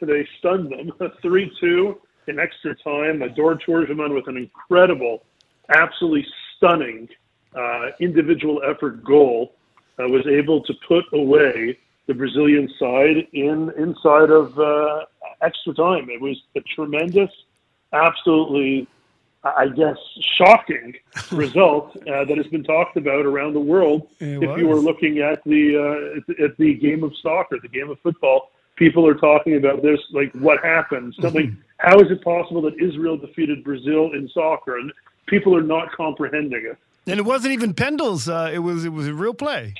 [0.00, 0.92] they stunned them
[1.22, 3.22] 3 2 in extra time.
[3.34, 5.22] Dor Turgeman with an incredible,
[5.68, 7.08] absolutely stunning
[7.54, 9.54] uh, individual effort goal
[9.98, 15.04] uh, was able to put away the Brazilian side in inside of uh,
[15.40, 16.10] extra time.
[16.10, 17.30] It was a tremendous,
[17.92, 18.86] absolutely,
[19.42, 19.96] I guess,
[20.36, 20.94] shocking
[21.32, 24.08] result uh, that has been talked about around the world.
[24.20, 24.58] It if was.
[24.58, 28.50] you were looking at the uh, at the game of soccer, the game of football,
[28.76, 31.14] people are talking about this like what happened.
[31.20, 31.56] Something.
[31.78, 34.78] how is it possible that Israel defeated Brazil in soccer?
[34.78, 34.92] And
[35.26, 36.78] people are not comprehending it.
[37.06, 38.28] And it wasn't even penalties.
[38.28, 39.74] Uh, it was it was a real play.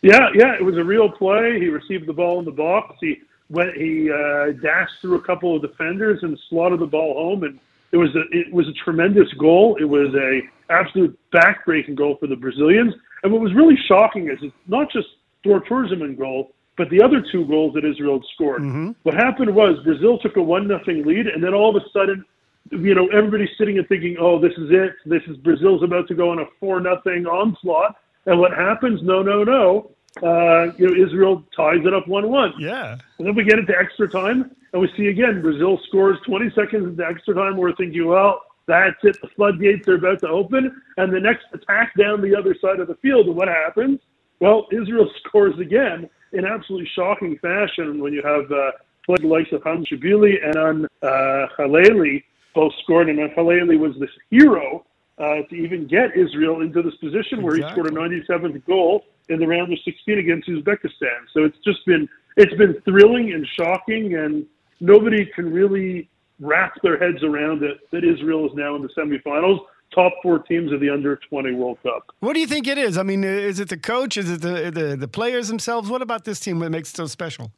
[0.00, 1.58] Yeah, yeah, it was a real play.
[1.58, 2.96] He received the ball in the box.
[3.00, 3.20] He
[3.50, 7.58] went, he uh, dashed through a couple of defenders and slotted the ball home, and
[7.92, 9.76] it was a it was a tremendous goal.
[9.80, 12.94] It was a absolute backbreaking goal for the Brazilians.
[13.22, 15.08] And what was really shocking is it's not just
[15.42, 18.62] Dor Turgeman goal, but the other two goals that Israel had scored.
[19.02, 22.24] What happened was Brazil took a one nothing lead, and then all of a sudden,
[22.70, 24.94] you know, everybody's sitting and thinking, "Oh, this is it.
[25.04, 29.02] This is Brazil's about to go on a four nothing onslaught." And what happens?
[29.02, 29.90] No, no, no.
[30.22, 32.54] Uh, you know, Israel ties it up one-one.
[32.58, 32.96] Yeah.
[33.18, 36.86] And then we get into extra time, and we see again Brazil scores 20 seconds
[36.86, 37.56] into extra time.
[37.56, 39.20] We're thinking, well, that's it.
[39.20, 42.86] The floodgates are about to open, and the next attack down the other side of
[42.86, 43.26] the field.
[43.26, 43.98] And what happens?
[44.40, 48.72] Well, Israel scores again in absolutely shocking fashion when you have uh,
[49.04, 54.10] players like of Han Shibli and on uh, Khalaili both scored, and Khalaili was this
[54.30, 54.84] hero
[55.18, 59.38] uh, to even get Israel into this position where he scored a 97th goal in
[59.38, 61.26] the round of 16 against Uzbekistan.
[61.32, 64.46] So it's just been it's been thrilling and shocking, and
[64.80, 66.08] nobody can really
[66.40, 69.58] wrap their heads around it that Israel is now in the semifinals,
[69.94, 72.10] top four teams of the under 20 World Cup.
[72.20, 72.98] What do you think it is?
[72.98, 74.16] I mean, is it the coach?
[74.16, 75.88] Is it the the, the players themselves?
[75.88, 77.50] What about this team that makes it so special?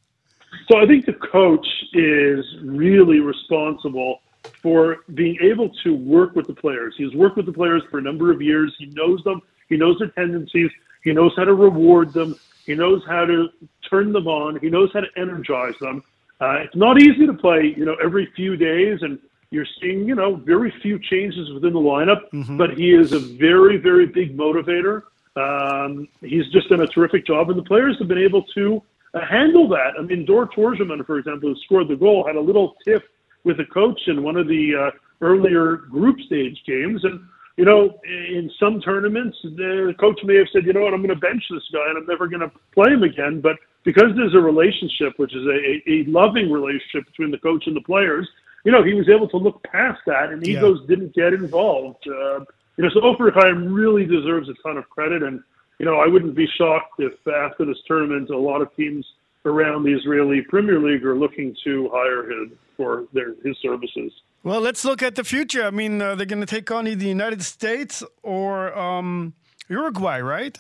[0.69, 4.21] So I think the coach is really responsible
[4.63, 6.95] for being able to work with the players.
[6.97, 8.75] He's worked with the players for a number of years.
[8.79, 9.43] He knows them.
[9.69, 10.71] He knows their tendencies.
[11.05, 12.37] He knows how to reward them.
[12.67, 13.49] He knows how to
[13.89, 14.59] turn them on.
[14.61, 16.03] He knows how to energize them.
[16.41, 19.19] Uh, it's not easy to play, you know, every few days, and
[19.51, 22.21] you're seeing, you know, very few changes within the lineup.
[22.57, 25.03] But he is a very, very big motivator.
[25.37, 28.83] Um, he's just done a terrific job, and the players have been able to
[29.15, 29.93] uh, handle that.
[29.99, 33.03] I mean, Dor Turgeman, for example, who scored the goal, had a little tiff
[33.45, 34.91] with a coach in one of the uh,
[35.21, 37.21] earlier group stage games, and
[37.57, 41.15] you know, in some tournaments, the coach may have said, you know what, I'm going
[41.15, 43.43] to bench this guy and I'm never going to play him again.
[43.43, 47.77] But because there's a relationship, which is a, a loving relationship between the coach and
[47.77, 48.27] the players,
[48.65, 50.59] you know, he was able to look past that and Yeah.
[50.59, 52.07] egos didn't get involved.
[52.07, 52.41] Uh,
[52.77, 55.23] you know, so Ofir Haim really deserves a ton of credit.
[55.23, 55.43] And,
[55.79, 59.07] you know, I wouldn't be shocked if after this tournament, a lot of teams
[59.45, 64.13] around the Israeli Premier League are looking to hire him for their his services.
[64.43, 65.65] Well, let's look at the future.
[65.65, 69.35] I mean, uh, they're going to take on either the United States or um,
[69.69, 70.59] Uruguay, right?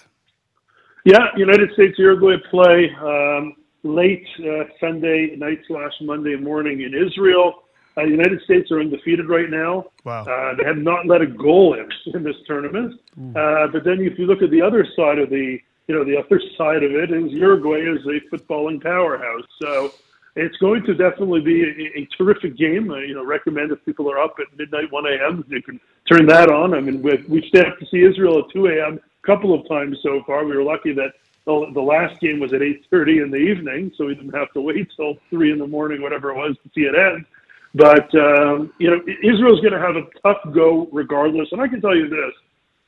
[1.04, 7.62] Yeah, United States Uruguay play um, late uh, Sunday night slash Monday morning in Israel.
[7.96, 9.86] Uh, the United States are undefeated right now.
[10.04, 10.24] Wow.
[10.24, 13.00] Uh, they have not let a goal in in this tournament.
[13.36, 15.58] Uh, but then if you look at the other side of the,
[15.88, 19.44] you know, the other side of it is Uruguay is a footballing powerhouse.
[19.60, 19.92] So
[20.36, 22.90] it's going to definitely be a, a terrific game.
[22.90, 25.80] Uh, you know, recommend if people are up at midnight, 1 a.m., you can
[26.10, 26.74] turn that on.
[26.74, 29.00] I mean, we've, we've stayed up to see Israel at 2 a.m.
[29.22, 30.44] a couple of times so far.
[30.44, 31.14] We were lucky that
[31.46, 34.60] the, the last game was at 8.30 in the evening, so we didn't have to
[34.60, 37.24] wait till 3 in the morning, whatever it was, to see it end.
[37.74, 41.48] But, um, you know, Israel's going to have a tough go regardless.
[41.52, 42.32] And I can tell you this,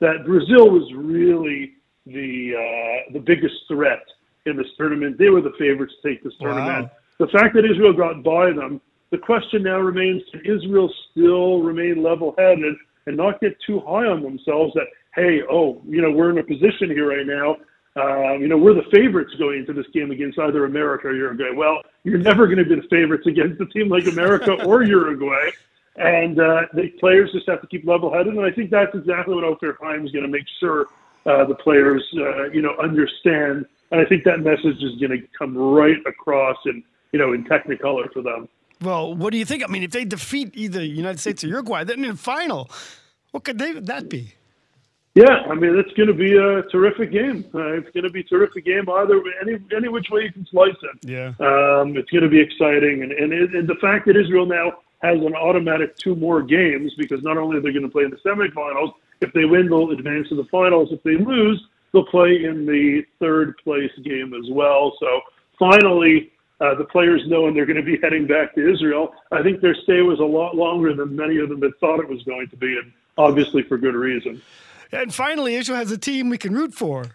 [0.00, 1.74] that Brazil was really
[2.06, 4.02] the uh, the biggest threat
[4.46, 5.18] in this tournament.
[5.18, 6.54] They were the favorites to take this Wow.
[6.54, 6.90] tournament.
[7.18, 12.02] The fact that Israel got by them, the question now remains: Can Israel still remain
[12.02, 12.74] level-headed
[13.06, 14.74] and not get too high on themselves?
[14.74, 17.56] That hey, oh, you know, we're in a position here right now.
[17.94, 21.50] Uh, you know, we're the favorites going into this game against either America or Uruguay.
[21.54, 25.50] Well, you're never going to be the favorites against a team like America or Uruguay.
[25.96, 29.44] And uh, the players just have to keep level-headed, and I think that's exactly what
[29.44, 30.86] Ofir Haim is going to make sure
[31.26, 33.66] uh, the players, uh, you know, understand.
[33.90, 36.82] And I think that message is going to come right across in,
[37.12, 38.48] you know, in Technicolor for them.
[38.80, 39.62] Well, what do you think?
[39.62, 42.70] I mean, if they defeat either United States or Uruguay, then in the final,
[43.32, 44.32] what could they, that be?
[45.14, 47.44] Yeah, I mean it's going to be a terrific game.
[47.54, 50.46] Uh, it's going to be a terrific game either any any which way you can
[50.46, 51.08] slice it.
[51.08, 51.28] Yeah.
[51.40, 54.78] Um, it's going to be exciting, and and, it, and the fact that Israel now
[55.02, 58.10] has an automatic two more games because not only are they going to play in
[58.10, 60.92] the semifinals, if they win, they'll advance to the finals.
[60.92, 61.62] If they lose,
[61.92, 64.96] they'll play in the third place game as well.
[64.98, 65.20] So
[65.58, 66.30] finally,
[66.62, 69.12] Uh, the players knowing they're going to be heading back to Israel.
[69.32, 72.08] I think their stay was a lot longer than many of them had thought it
[72.08, 74.40] was going to be, and obviously for good reason.
[74.92, 77.06] And finally, Israel has a team we can root for.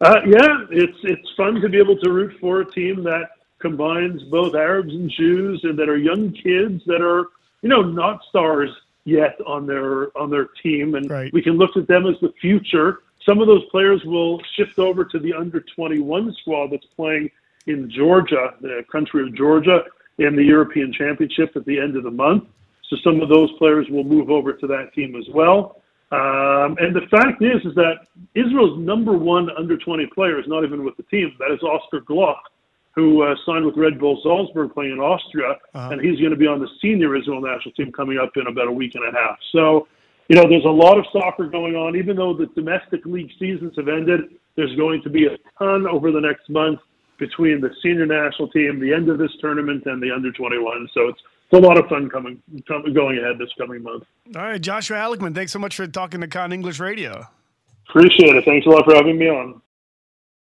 [0.00, 4.22] Uh, yeah, it's it's fun to be able to root for a team that combines
[4.24, 7.28] both Arabs and Jews, and that are young kids that are
[7.62, 8.70] you know not stars
[9.04, 11.32] yet on their on their team, and right.
[11.32, 13.00] we can look at them as the future.
[13.26, 17.30] Some of those players will shift over to the under 21 squad that's playing
[17.66, 19.80] in Georgia, the country of Georgia,
[20.18, 22.44] in the European Championship at the end of the month.
[22.88, 25.82] So some of those players will move over to that team as well.
[26.12, 30.62] Um, and the fact is, is that Israel's number one under 20 player is not
[30.62, 31.34] even with the team.
[31.40, 32.38] That is Oscar Gloukh,
[32.94, 35.90] who uh, signed with Red Bull Salzburg playing in Austria, uh-huh.
[35.92, 38.68] and he's going to be on the senior Israel national team coming up in about
[38.68, 39.36] a week and a half.
[39.50, 39.88] So,
[40.28, 41.96] you know, there's a lot of soccer going on.
[41.96, 44.20] Even though the domestic league seasons have ended,
[44.54, 46.78] there's going to be a ton over the next month
[47.18, 50.88] between the senior national team, the end of this tournament, and the under 21.
[50.94, 51.20] So it's
[51.50, 54.04] it's a lot of fun coming going ahead this coming month.
[54.34, 57.26] All right, Joshua Halickman, thanks so much for talking to Kan English Radio.
[57.88, 58.44] Appreciate it.
[58.44, 59.60] Thanks a lot for having me on.